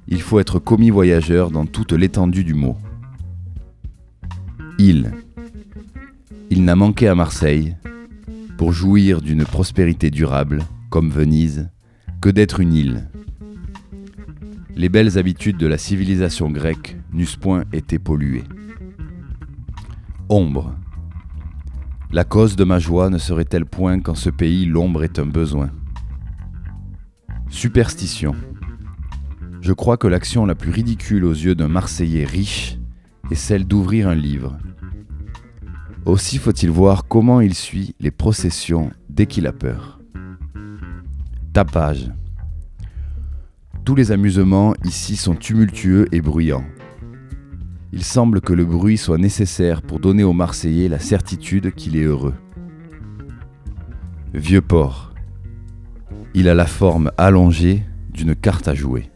Il 0.09 0.21
faut 0.21 0.39
être 0.39 0.59
commis 0.59 0.89
voyageur 0.89 1.51
dans 1.51 1.65
toute 1.65 1.93
l'étendue 1.93 2.43
du 2.43 2.53
mot. 2.53 2.75
Il. 4.77 5.13
Il 6.49 6.65
n'a 6.65 6.75
manqué 6.75 7.07
à 7.07 7.15
Marseille, 7.15 7.77
pour 8.57 8.73
jouir 8.73 9.21
d'une 9.21 9.45
prospérité 9.45 10.11
durable, 10.11 10.61
comme 10.89 11.11
Venise, 11.11 11.69
que 12.19 12.29
d'être 12.29 12.59
une 12.59 12.73
île. 12.73 13.09
Les 14.75 14.89
belles 14.89 15.17
habitudes 15.17 15.57
de 15.57 15.67
la 15.67 15.77
civilisation 15.77 16.51
grecque 16.51 16.97
n'eussent 17.13 17.37
point 17.37 17.63
été 17.71 17.99
polluées. 17.99 18.43
Ombre. 20.27 20.75
La 22.11 22.23
cause 22.23 22.55
de 22.55 22.63
ma 22.63 22.79
joie 22.79 23.11
ne 23.11 23.19
serait-elle 23.19 23.67
point 23.67 23.99
qu'en 23.99 24.15
ce 24.15 24.31
pays 24.31 24.65
l'ombre 24.65 25.03
est 25.03 25.19
un 25.19 25.27
besoin 25.27 25.69
Superstition. 27.51 28.33
Je 29.61 29.73
crois 29.73 29.97
que 29.97 30.07
l'action 30.07 30.47
la 30.47 30.55
plus 30.55 30.71
ridicule 30.71 31.23
aux 31.23 31.33
yeux 31.33 31.53
d'un 31.53 31.67
Marseillais 31.67 32.25
riche 32.25 32.79
est 33.29 33.35
celle 33.35 33.67
d'ouvrir 33.67 34.07
un 34.07 34.15
livre. 34.15 34.57
Aussi 36.05 36.39
faut-il 36.39 36.71
voir 36.71 37.07
comment 37.07 37.41
il 37.41 37.53
suit 37.53 37.93
les 37.99 38.09
processions 38.09 38.89
dès 39.07 39.27
qu'il 39.27 39.45
a 39.45 39.53
peur. 39.53 39.99
Tapage. 41.53 42.11
Tous 43.85 43.93
les 43.93 44.11
amusements 44.11 44.73
ici 44.83 45.15
sont 45.15 45.35
tumultueux 45.35 46.07
et 46.11 46.21
bruyants. 46.21 46.65
Il 47.91 48.03
semble 48.03 48.39
que 48.39 48.53
le 48.53 48.65
bruit 48.65 48.97
soit 48.97 49.17
nécessaire 49.17 49.81
pour 49.81 49.99
donner 49.99 50.23
aux 50.23 50.33
Marseillais 50.33 50.89
la 50.89 50.99
certitude 50.99 51.73
qu'il 51.73 51.97
est 51.97 52.03
heureux. 52.03 52.35
Vieux 54.33 54.61
port. 54.61 55.13
Il 56.35 56.47
a 56.47 56.53
la 56.53 56.67
forme 56.67 57.11
allongée 57.17 57.83
d'une 58.11 58.35
carte 58.35 58.67
à 58.67 58.75
jouer. 58.75 59.09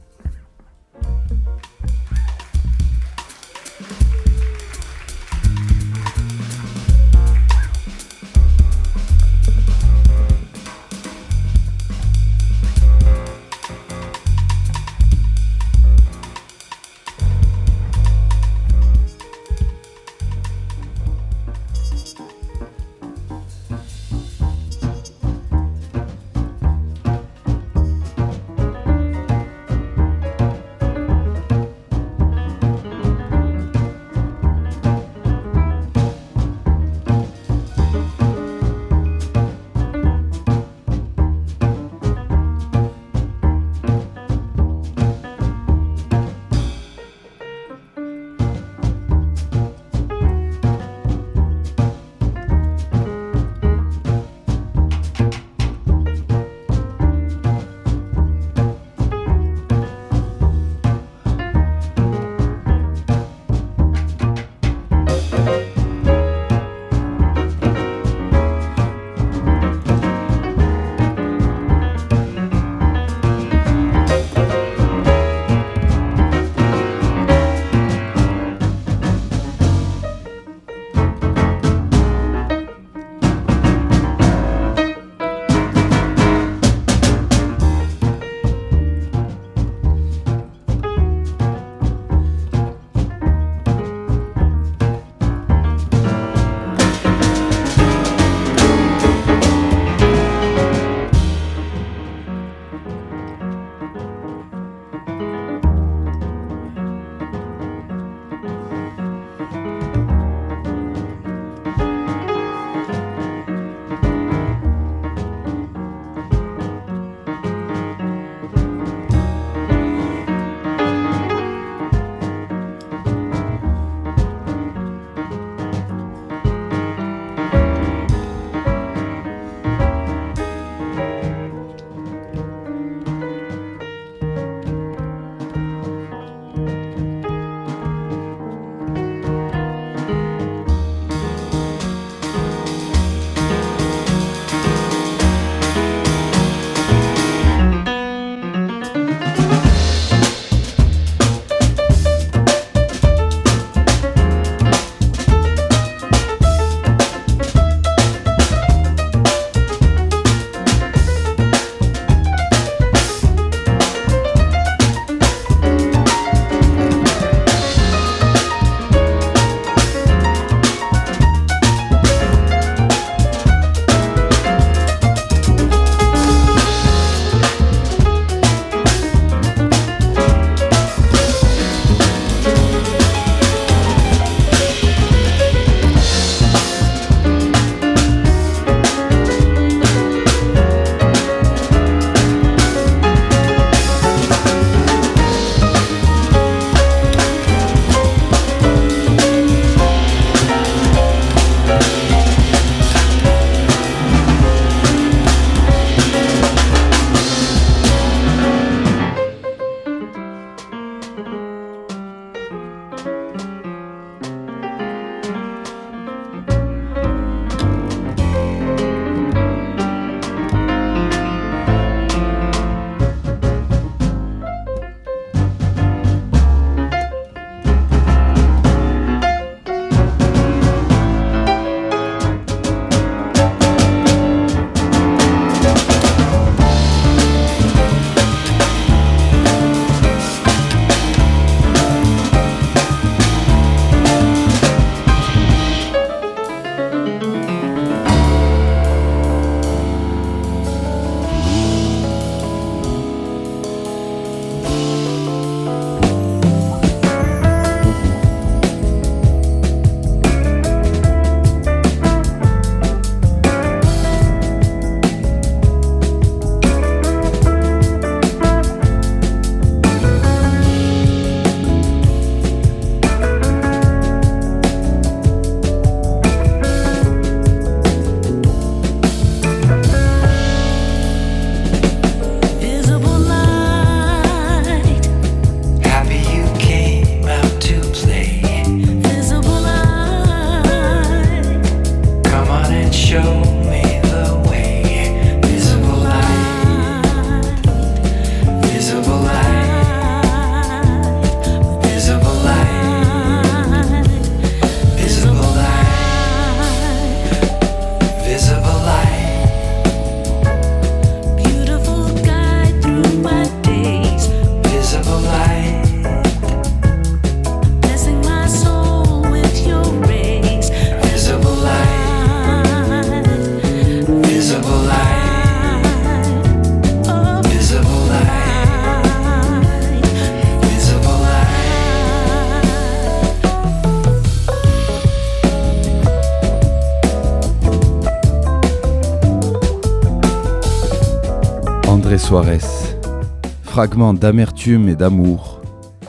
Fragment 343.61 344.15
d'amertume 344.15 344.89
et 344.89 344.95
d'amour. 344.95 345.61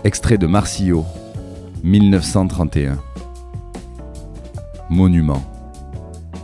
Extrait 0.05 0.39
de 0.39 0.47
Marsillo, 0.47 1.05
1931. 1.83 2.97
Monument. 4.89 5.45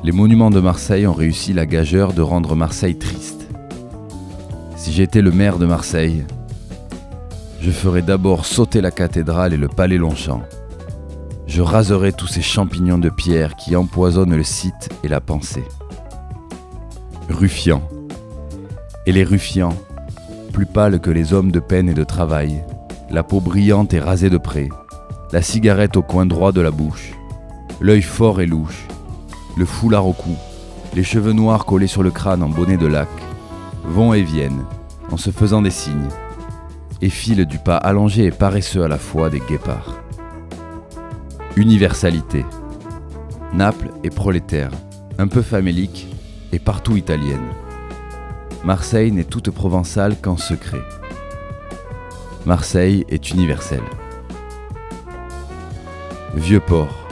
Les 0.04 0.12
monuments 0.12 0.50
de 0.50 0.60
Marseille 0.60 1.06
ont 1.06 1.14
réussi 1.14 1.54
la 1.54 1.64
gageure 1.64 2.12
de 2.12 2.20
rendre 2.20 2.54
Marseille 2.54 2.98
triste. 2.98 3.48
Si 4.76 4.92
j'étais 4.92 5.22
le 5.22 5.30
maire 5.30 5.56
de 5.56 5.64
Marseille, 5.64 6.26
je 7.62 7.70
ferais 7.70 8.02
d'abord 8.02 8.44
sauter 8.44 8.82
la 8.82 8.90
cathédrale 8.90 9.54
et 9.54 9.56
le 9.56 9.68
palais 9.68 9.96
Longchamp. 9.96 10.42
Je 11.46 11.62
raserais 11.62 12.12
tous 12.12 12.26
ces 12.26 12.42
champignons 12.42 12.98
de 12.98 13.08
pierre 13.08 13.56
qui 13.56 13.74
empoisonnent 13.76 14.36
le 14.36 14.44
site 14.44 14.90
et 15.04 15.08
la 15.08 15.22
pensée. 15.22 15.64
Ruffian. 17.30 17.80
Et 19.10 19.12
les 19.12 19.24
ruffians, 19.24 19.74
plus 20.52 20.66
pâles 20.66 21.00
que 21.00 21.10
les 21.10 21.32
hommes 21.32 21.50
de 21.50 21.58
peine 21.58 21.88
et 21.88 21.94
de 21.94 22.04
travail, 22.04 22.62
la 23.10 23.24
peau 23.24 23.40
brillante 23.40 23.92
et 23.92 23.98
rasée 23.98 24.30
de 24.30 24.38
près, 24.38 24.68
la 25.32 25.42
cigarette 25.42 25.96
au 25.96 26.02
coin 26.02 26.26
droit 26.26 26.52
de 26.52 26.60
la 26.60 26.70
bouche, 26.70 27.10
l'œil 27.80 28.02
fort 28.02 28.40
et 28.40 28.46
louche, 28.46 28.86
le 29.56 29.64
foulard 29.64 30.06
au 30.06 30.12
cou, 30.12 30.36
les 30.94 31.02
cheveux 31.02 31.32
noirs 31.32 31.64
collés 31.64 31.88
sur 31.88 32.04
le 32.04 32.12
crâne 32.12 32.44
en 32.44 32.48
bonnet 32.48 32.76
de 32.76 32.86
lac, 32.86 33.08
vont 33.84 34.14
et 34.14 34.22
viennent, 34.22 34.64
en 35.10 35.16
se 35.16 35.32
faisant 35.32 35.60
des 35.60 35.70
signes, 35.70 36.08
et 37.02 37.10
filent 37.10 37.46
du 37.46 37.58
pas 37.58 37.78
allongé 37.78 38.26
et 38.26 38.30
paresseux 38.30 38.84
à 38.84 38.88
la 38.88 38.98
fois 38.98 39.28
des 39.28 39.40
guépards. 39.40 40.04
Universalité. 41.56 42.46
Naples 43.52 43.90
est 44.04 44.14
prolétaire, 44.14 44.70
un 45.18 45.26
peu 45.26 45.42
famélique 45.42 46.06
et 46.52 46.60
partout 46.60 46.96
italienne. 46.96 47.48
Marseille 48.64 49.10
n'est 49.10 49.24
toute 49.24 49.50
provençale 49.50 50.16
qu'en 50.20 50.36
secret. 50.36 50.82
Marseille 52.44 53.06
est 53.08 53.30
universelle. 53.30 53.82
Vieux 56.34 56.60
port. 56.60 57.08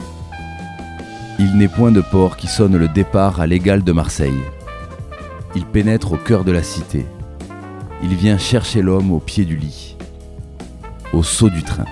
Il 1.39 1.57
n'est 1.57 1.67
point 1.67 1.91
de 1.91 2.01
port 2.01 2.37
qui 2.37 2.47
sonne 2.47 2.77
le 2.77 2.87
départ 2.87 3.41
à 3.41 3.47
l'égal 3.47 3.83
de 3.83 3.91
Marseille. 3.91 4.43
Il 5.55 5.65
pénètre 5.65 6.13
au 6.13 6.17
cœur 6.17 6.43
de 6.43 6.51
la 6.51 6.61
cité. 6.61 7.05
Il 8.03 8.15
vient 8.15 8.37
chercher 8.37 8.83
l'homme 8.83 9.11
au 9.11 9.19
pied 9.19 9.43
du 9.43 9.55
lit, 9.55 9.97
au 11.13 11.23
saut 11.23 11.49
du 11.49 11.63
train. 11.63 11.85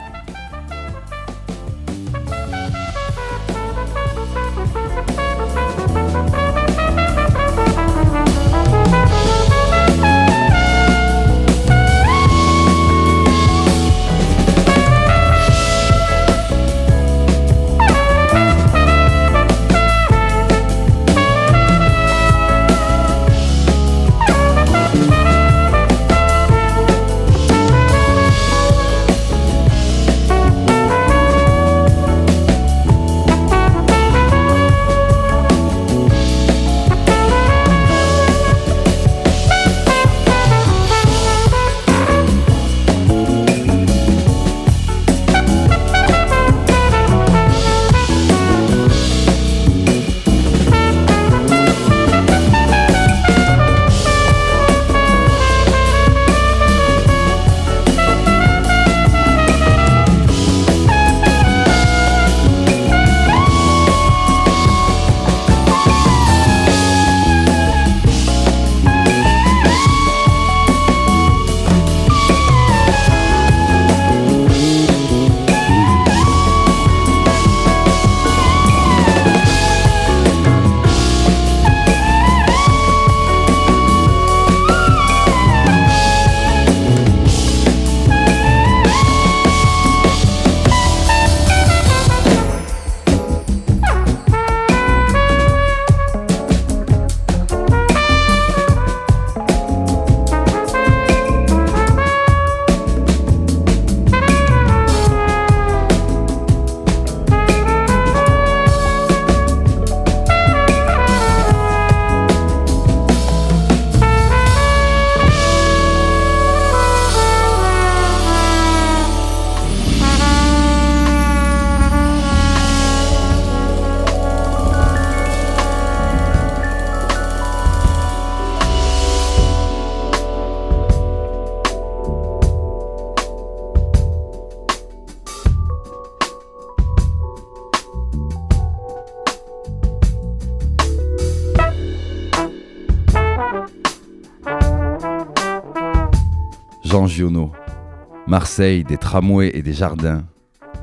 Marseille, 148.28 148.84
des 148.84 148.98
tramways 148.98 149.52
et 149.54 149.62
des 149.62 149.74
jardins, 149.74 150.24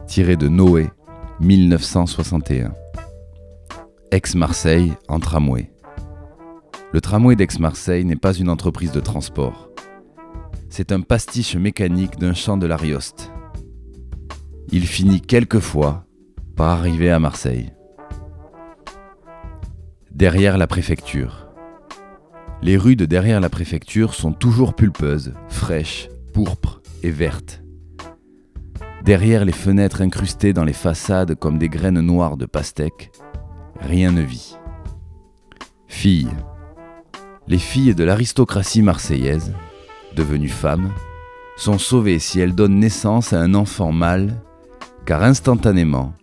tiré 0.07 0.37
de 0.37 0.49
Noé, 0.49 0.89
1961. 1.41 2.73
Aix-Marseille 4.11 4.93
en 5.09 5.21
tramway. 5.21 5.71
Le 6.93 7.01
tramway 7.01 7.37
d'Aix-Marseille 7.37 8.05
n'est 8.05 8.17
pas 8.17 8.35
une 8.35 8.49
entreprise 8.49 8.91
de 8.93 9.01
transport. 9.01 9.69
C'est 10.71 10.91
un 10.91 11.03
pastiche 11.03 11.55
mécanique 11.57 12.19
d'un 12.19 12.35
champ 12.35 12.57
de 12.57 12.67
l'Arioste. 12.67 13.31
Il 14.71 14.87
finit 14.87 15.21
quelquefois 15.21 16.05
par 16.57 16.71
arriver 16.71 17.11
à 17.11 17.21
Marseille. 17.21 17.73
Derrière 20.11 20.59
la 20.59 20.67
préfecture. 20.67 21.49
Les 22.63 22.77
rues 22.77 22.97
de 22.97 23.05
derrière 23.05 23.41
la 23.41 23.51
préfecture 23.51 24.15
sont 24.15 24.33
toujours 24.33 24.75
pulpeuses, 24.75 25.35
fraîches, 25.49 26.09
pourpres 26.35 26.83
et 27.05 27.11
vertes. 27.11 27.63
Derrière 29.05 29.45
les 29.45 29.53
fenêtres 29.53 30.03
incrustées 30.03 30.53
dans 30.53 30.65
les 30.65 30.73
façades 30.73 31.37
comme 31.37 31.59
des 31.59 31.69
graines 31.69 32.01
noires 32.01 32.37
de 32.37 32.45
pastèque, 32.45 33.13
rien 33.81 34.11
ne 34.11 34.23
vit. 34.23 34.57
Filles. 35.87 36.35
Les 37.47 37.59
filles 37.59 37.95
de 37.95 38.03
l'aristocratie 38.03 38.83
marseillaise, 38.83 39.55
devenues 40.17 40.49
femmes, 40.49 40.91
sont 41.57 41.79
sauvées 41.79 42.19
si 42.19 42.41
elles 42.41 42.55
donnent 42.55 42.81
naissance 42.81 43.33
à 43.33 43.41
un 43.41 43.55
enfant 43.55 43.93
mâle, 43.93 44.35
car 45.07 45.23
instantanément, 45.23 46.15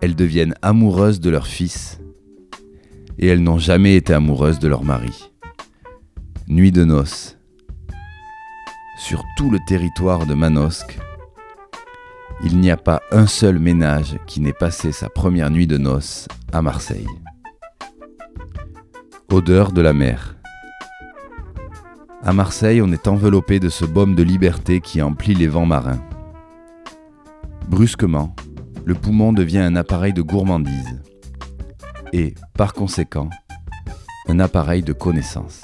elles 0.00 0.14
deviennent 0.14 0.54
amoureuses 0.62 1.20
de 1.20 1.30
leur 1.30 1.48
fils, 1.48 1.98
et 3.18 3.26
elles 3.26 3.42
n'ont 3.42 3.58
jamais 3.58 3.96
été 3.96 4.14
amoureuses 4.14 4.60
de 4.60 4.68
leur 4.68 4.84
mari. 4.84 5.32
Nuit 6.46 6.70
de 6.70 6.84
noces. 6.84 7.38
Sur 9.04 9.24
tout 9.36 9.50
le 9.50 9.58
territoire 9.58 10.26
de 10.26 10.34
Manosque, 10.34 11.00
il 12.44 12.60
n'y 12.60 12.70
a 12.70 12.76
pas 12.76 13.02
un 13.10 13.26
seul 13.26 13.58
ménage 13.58 14.16
qui 14.28 14.40
n'ait 14.40 14.52
passé 14.52 14.92
sa 14.92 15.08
première 15.08 15.50
nuit 15.50 15.66
de 15.66 15.76
noces 15.76 16.28
à 16.52 16.62
Marseille. 16.62 17.08
Odeur 19.28 19.72
de 19.72 19.82
la 19.82 19.92
mer. 19.92 20.36
À 22.22 22.32
Marseille, 22.32 22.80
on 22.80 22.92
est 22.92 23.08
enveloppé 23.08 23.58
de 23.58 23.68
ce 23.68 23.84
baume 23.84 24.14
de 24.14 24.22
liberté 24.22 24.80
qui 24.80 25.02
emplit 25.02 25.34
les 25.34 25.48
vents 25.48 25.66
marins. 25.66 26.00
Brusquement, 27.68 28.36
le 28.84 28.94
poumon 28.94 29.32
devient 29.32 29.58
un 29.58 29.74
appareil 29.74 30.12
de 30.12 30.22
gourmandise 30.22 31.02
et, 32.12 32.34
par 32.56 32.72
conséquent, 32.72 33.30
un 34.28 34.38
appareil 34.38 34.84
de 34.84 34.92
connaissance. 34.92 35.60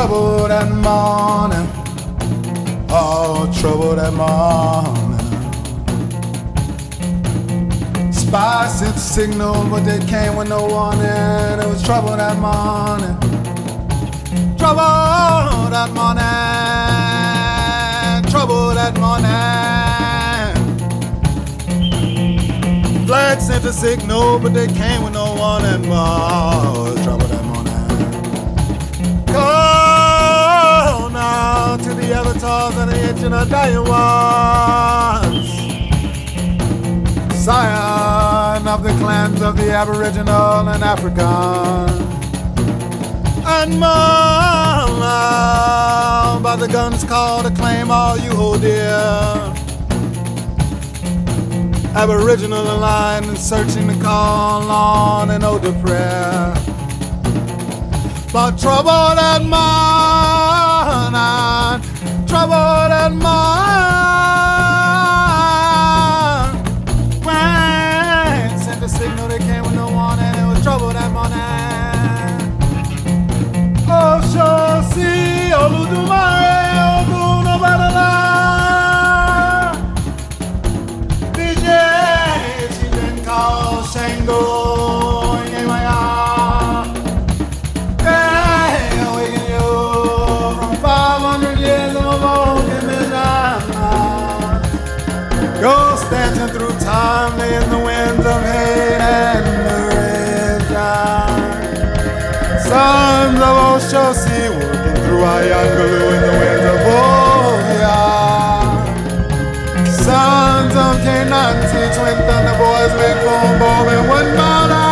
Trouble 0.00 0.48
that 0.48 0.70
morning. 0.86 1.68
Oh, 2.88 3.52
trouble 3.60 3.96
that 3.96 4.14
morning. 4.14 5.18
Spies 8.10 8.78
sent 8.78 8.96
signal, 8.96 9.68
but 9.68 9.80
they 9.80 9.98
came 10.06 10.36
with 10.36 10.48
no 10.48 10.66
warning. 10.66 11.02
It 11.02 11.66
was 11.66 11.82
trouble 11.82 12.16
that 12.16 12.38
morning. 12.38 13.14
Trouble 14.56 15.68
that 15.68 15.90
morning. 15.92 16.24
Trouble 18.30 18.74
that 18.80 18.98
morning. 19.04 19.26
Flag 23.06 23.38
sent 23.42 23.66
a 23.66 23.72
signal, 23.72 24.38
but 24.38 24.54
they 24.54 24.66
came 24.66 25.02
with 25.04 25.12
no 25.12 25.34
warning. 25.34 25.84
Oh, 25.92 26.94
trouble 27.04 27.29
and 32.50 32.90
the 32.90 32.96
ancient 33.08 33.34
of 33.34 33.48
dying 33.48 33.84
ones. 33.88 35.48
Scion 37.44 38.66
of 38.66 38.82
the 38.82 38.92
clans 38.98 39.40
of 39.40 39.56
the 39.56 39.70
Aboriginal 39.70 40.68
and 40.68 40.82
African. 40.82 41.88
And 43.46 43.78
mom, 43.78 45.00
by 46.42 46.56
the 46.56 46.66
guns 46.66 47.04
call 47.04 47.42
to 47.42 47.50
claim 47.50 47.90
all 47.90 48.18
you 48.18 48.30
hold 48.30 48.60
dear. 48.62 49.54
Aboriginal 51.94 52.70
in 52.70 52.80
line 52.80 53.24
and 53.24 53.38
searching 53.38 53.88
to 53.88 53.94
call 54.00 54.70
on 54.70 55.30
an 55.30 55.42
older 55.42 55.72
prayer. 55.82 56.54
But 58.32 58.58
trouble 58.58 59.16
that 59.16 59.42
mind, 59.42 61.14
trouble 62.30 62.88
that 62.94 63.10
mind. 63.10 63.40
When 67.26 68.58
sent 68.60 68.84
a 68.84 68.88
signal, 68.88 69.26
they 69.26 69.38
came 69.38 69.62
with 69.62 69.74
no 69.74 69.88
warning. 69.90 70.32
It 70.42 70.46
was 70.46 70.62
trouble 70.62 70.90
that 70.90 71.10
morning. 71.10 71.40
Oh, 73.92 74.20
sure, 74.30 74.82
see, 74.92 75.50
Oludumare, 75.60 76.70
Ogun, 77.00 77.46
Obadala. 77.54 78.10
DJ, 81.34 81.66
she 82.76 82.86
been 82.96 83.18
called 83.24 83.86
Sons 102.70 103.40
of 103.40 103.54
Oshosi 103.66 104.40
working 104.54 104.94
through 105.02 105.26
Ayangalu 105.34 106.02
in 106.14 106.20
the 106.22 106.34
winds 106.38 106.66
of 106.70 106.78
Oya. 106.86 107.98
Sons 110.06 110.74
of 110.84 110.94
Kenansi, 111.02 111.82
twin 111.96 112.18
thunder 112.28 112.56
boys 112.62 112.92
with 112.94 113.18
boom 113.26 113.50
boom 113.58 113.86
and 113.94 114.04
one 114.08 114.30
mother. 114.38 114.86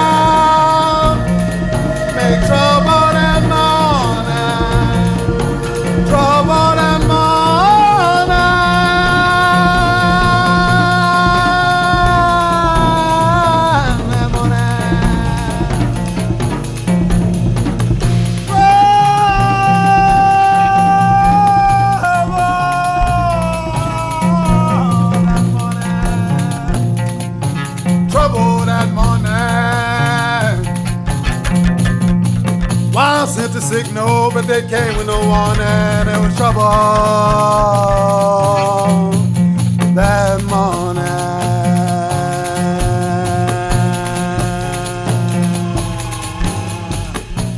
Make 2.16 2.40
trouble 2.48 2.77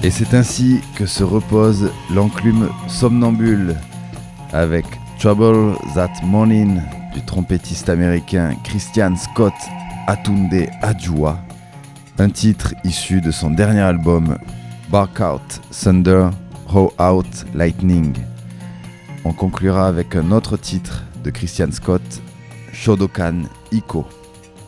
Et 0.03 0.11
c'est 0.11 0.35
ainsi 0.35 0.81
que 0.95 1.07
se 1.07 1.25
repose 1.25 1.91
l'enclume 2.15 2.69
somnambule 2.87 3.75
avec 4.53 4.85
Trouble 5.19 5.75
That 5.97 6.13
Morning 6.23 6.81
du 7.13 7.25
trompettiste 7.25 7.89
américain 7.89 8.55
Christian 8.63 9.17
Scott 9.17 9.55
Atunde 10.07 10.69
Adjua, 10.83 11.39
un 12.19 12.31
titre 12.31 12.75
issu 12.85 13.21
de 13.21 13.33
son 13.33 13.51
dernier 13.51 13.81
album 13.81 14.39
Bark 14.91 15.21
Out 15.21 15.61
Thunder, 15.73 16.29
How 16.73 16.93
Out 17.01 17.47
Lightning. 17.55 18.17
On 19.25 19.33
conclura 19.33 19.89
avec 19.89 20.15
un 20.15 20.31
autre 20.31 20.57
titre 20.57 21.05
de 21.25 21.31
Christian 21.31 21.73
Scott, 21.73 22.03
Shodokan 22.73 23.43
Iko. 23.73 24.07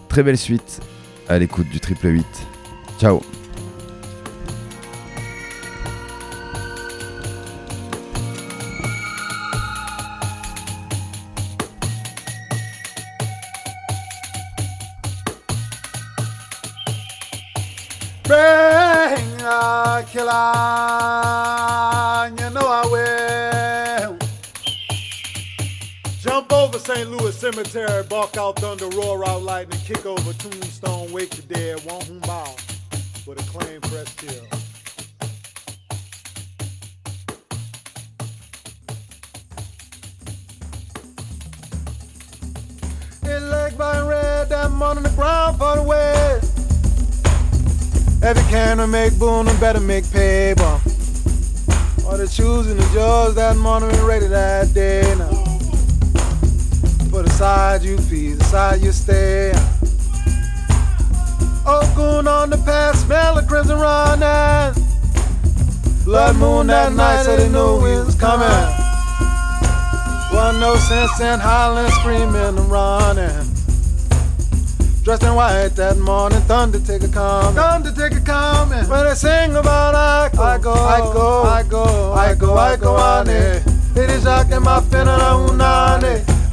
Très 0.09 0.22
belle 0.22 0.38
suite 0.38 0.80
à 1.28 1.38
l'écoute 1.38 1.68
du 1.68 1.80
triple 1.80 2.09
8. 2.09 2.26
Ciao 2.98 3.20
Bark 28.22 28.36
out 28.36 28.56
thunder, 28.60 28.88
roar 28.96 29.28
out 29.28 29.42
lightning, 29.42 29.80
kick 29.80 30.06
over 30.06 30.32
tombstone, 30.34 31.10
wake 31.10 31.30
the 31.30 31.42
dead, 31.42 31.80
one 31.84 32.00
whom 32.02 32.20
bow 32.20 32.54
with 33.26 33.40
a 33.40 33.50
claim 33.50 33.80
press 33.80 34.14
kill. 34.14 34.44
It 43.24 43.40
leg 43.40 43.76
by 43.76 44.06
red, 44.06 44.50
that 44.50 44.70
on 44.70 45.02
the 45.02 45.10
ground 45.16 45.58
for 45.58 45.74
the 45.74 45.82
west. 45.82 46.56
Every 48.22 48.44
can 48.44 48.88
make 48.88 49.18
boon 49.18 49.48
and 49.48 49.58
better 49.58 49.80
make 49.80 50.08
paper. 50.12 50.80
Or 52.06 52.18
the 52.18 52.30
choosing 52.32 52.76
the 52.76 52.88
judge 52.94 53.34
that 53.34 53.56
morning 53.56 53.90
and 53.90 54.06
ready 54.06 54.28
that 54.28 54.72
day 54.72 55.12
now 55.18 55.41
for 57.12 57.22
the 57.22 57.30
side 57.30 57.82
you 57.82 57.98
feed, 57.98 58.38
the 58.38 58.44
side 58.44 58.80
you 58.80 58.90
stay 58.90 59.52
Ogun 61.66 62.26
on 62.26 62.48
the 62.48 62.56
past, 62.64 63.04
smell 63.04 63.38
of 63.38 63.46
crimson 63.46 63.78
running. 63.78 64.74
Blood 66.04 66.36
moon 66.36 66.66
that 66.68 66.92
night, 66.92 67.22
so 67.22 67.36
they 67.36 67.48
knew 67.50 67.80
wind's 67.80 68.06
was 68.06 68.14
coming. 68.16 68.48
One 70.34 70.58
no 70.58 70.74
sense 70.76 71.20
in 71.20 71.38
hollering, 71.38 71.90
screaming, 71.92 72.34
and 72.34 72.70
running. 72.70 73.46
Dressed 75.04 75.22
in 75.22 75.34
white 75.34 75.76
that 75.76 75.98
morning, 75.98 76.40
thunder 76.48 76.80
take 76.80 77.02
a 77.02 77.08
comment. 77.08 77.54
Thunder 77.54 77.92
take 77.92 78.18
a 78.18 78.24
comment. 78.24 78.88
When 78.88 79.04
they 79.04 79.14
sing 79.14 79.54
about 79.54 79.94
I 79.94 80.30
go, 80.34 80.42
I 80.42 80.58
go, 80.58 80.72
I 80.72 81.00
go, 81.12 81.42
I 81.44 81.62
go, 81.62 82.12
I 82.14 82.34
go, 82.34 82.34
I 82.34 82.34
go, 82.34 82.56
I 82.56 82.56
go, 82.56 82.56
I 82.56 82.76
go, 82.76 82.96
I 82.96 82.96
go, 82.96 82.96
I 82.96 83.16
go, 83.16 83.76
I 84.32 84.36
go, 85.06 85.52
I 85.52 86.00
go, 86.00 86.08
I 86.08 86.24
go, 86.26 86.32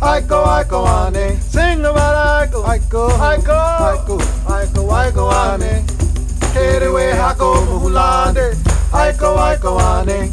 Aiko, 0.00 0.44
Aiko, 0.46 0.86
ane. 0.86 1.40
Sing 1.40 1.80
about 1.84 2.50
Aiko, 2.50 2.62
Aiko, 2.64 3.08
Aiko, 3.18 3.58
Aiko, 3.88 4.18
Aiko, 4.46 4.82
Aiko, 4.90 5.30
ane. 5.32 5.84
Kere 6.52 6.88
we 6.92 7.10
hako 7.12 7.54
muhulande. 7.66 8.54
Aiko, 8.92 9.36
Aiko, 9.36 9.78
ane. 9.80 10.30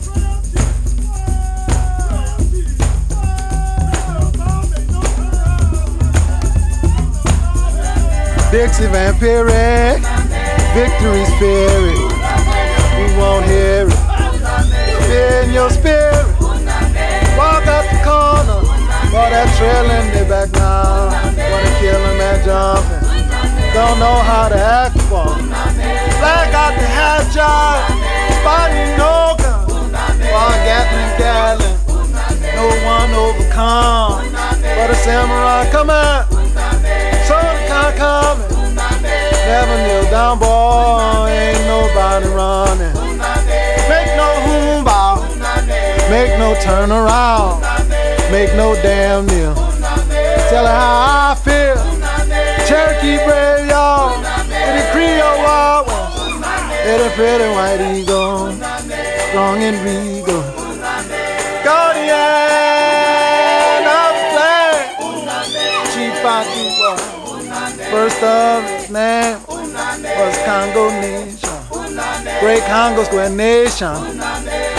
Dixie 8.51 8.87
Van 8.87 9.13
Vampire, 9.13 9.99
victory 10.73 11.25
spirit. 11.35 11.97
We 12.97 13.17
won't 13.17 13.45
hear 13.45 13.87
it. 13.87 15.45
In 15.45 15.53
your 15.53 15.69
spirit, 15.69 16.24
For 19.15 19.29
that 19.31 19.47
trail 19.55 19.87
in 19.95 20.11
the 20.11 20.27
back 20.27 20.51
now. 20.59 21.07
Wanna 21.07 21.71
kill 21.79 22.03
him 22.03 22.19
at 22.19 22.43
jumping. 22.43 23.07
Don't 23.71 23.95
know 23.95 24.19
how 24.19 24.51
to 24.51 24.59
act 24.59 24.99
for. 25.07 25.23
Flag 26.19 26.51
out 26.51 26.75
the 26.75 26.83
hat 26.83 27.23
job. 27.31 27.79
Spotting 28.43 28.91
no 28.99 29.39
gun. 29.39 29.71
While 30.19 30.59
Gatling 30.67 31.15
Gatling. 31.15 31.79
No 32.59 32.67
one 32.83 33.15
overcome. 33.15 34.35
But 34.59 34.91
a 34.91 34.95
samurai 34.99 35.63
come 35.71 35.89
out. 35.95 36.27
So 37.23 37.39
the 37.39 37.95
coming. 37.95 38.51
Never 39.47 39.77
kneel 39.79 40.11
down, 40.11 40.39
boy. 40.43 41.31
Ain't 41.31 41.63
nobody 41.71 42.27
running. 42.35 42.95
Make 43.87 44.11
no 44.19 44.27
hoomba. 44.43 45.23
Make 46.11 46.35
no 46.37 46.51
turn 46.59 46.91
around. 46.91 47.74
Make 48.35 48.53
no 48.57 48.75
damn 48.83 49.25
deal. 49.27 49.55
Tell 49.55 50.65
her 50.65 50.77
how 50.83 51.31
I 51.31 51.35
feel. 51.35 51.79
Cherokee 52.67 53.15
brave, 53.23 53.69
y'all. 53.69 54.11
With 54.19 54.75
the 54.75 54.83
Creole 54.91 55.39
one. 55.39 55.85
With 56.83 57.07
a 57.07 57.11
pretty 57.15 57.47
white 57.55 57.79
eagle. 57.95 58.51
Strong 59.29 59.63
and 59.63 59.77
regal. 59.87 60.43
Guardian 61.63 62.11
of 63.87 64.15
flag. 64.35 64.83
Chief 65.93 66.13
Fatima. 66.19 66.91
First 67.89 68.21
of 68.21 68.63
his 68.65 68.89
name 68.89 69.39
was 69.47 70.35
Congo 70.43 70.89
Nation. 70.99 71.55
Great 72.41 72.63
Congo 72.63 73.05
Square 73.05 73.29
Nation. 73.29 73.95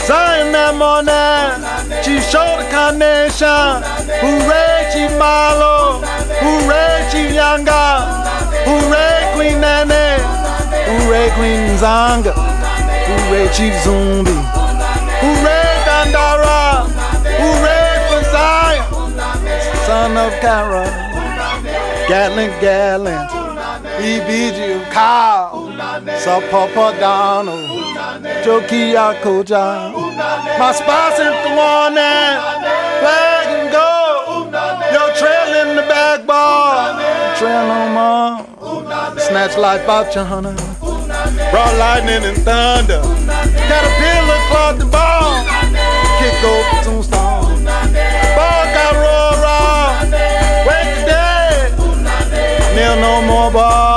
Zion 0.07 0.53
that 0.53 2.05
Chief 2.05 2.23
showed 2.23 2.56
carnation. 2.77 3.83
Hooray, 4.23 4.77
Chief 4.93 5.13
Malo. 5.19 6.05
Hooray, 6.45 7.09
Chief 7.11 7.31
Yanga. 7.39 7.85
Hooray, 8.69 9.19
Queen 9.35 9.57
Nene. 9.65 10.07
Hooray, 10.89 11.29
Queen 11.37 11.65
Zanga. 11.83 12.35
Hooray, 13.09 13.47
Chief 13.57 13.75
Zumbi. 13.85 14.37
Hooray, 15.23 15.69
Dandara. 15.89 16.61
Hooray 17.41 17.93
for. 18.09 18.23
Son 19.87 20.17
of 20.25 20.33
Kara. 20.43 20.85
Gatling, 22.09 22.55
Gatling. 22.61 23.25
EBG 24.09 24.59
Kyle. 24.91 25.73
Sapapa 26.23 26.87
Donald. 27.01 27.65
Joki 28.45 28.83
Yakoja. 28.95 29.65
My 30.59 30.73
spouse 30.73 31.19
in 31.19 31.33
the 31.45 31.53
warning. 31.59 32.26
More. 39.37 39.49
Snatch 39.49 39.59
life 39.59 39.89
out 39.89 40.15
your 40.15 40.25
hunter. 40.25 40.55
Brought 41.51 41.77
lightning 41.79 42.25
and 42.25 42.39
thunder. 42.39 43.01
Caterpillar 43.69 44.41
clogged 44.49 44.81
the 44.81 44.87
ball. 44.87 45.45
Kick 46.19 46.45
over 46.45 46.85
tombstone. 46.85 47.65
Ball 48.37 48.65
got 48.77 48.95
raw 48.95 49.31
raw. 49.45 50.01
Wake 50.67 50.93
the 50.97 51.05
dead. 51.07 51.79
Kneel 52.75 52.97
no 52.97 53.23
more 53.23 53.51
ball. 53.51 53.96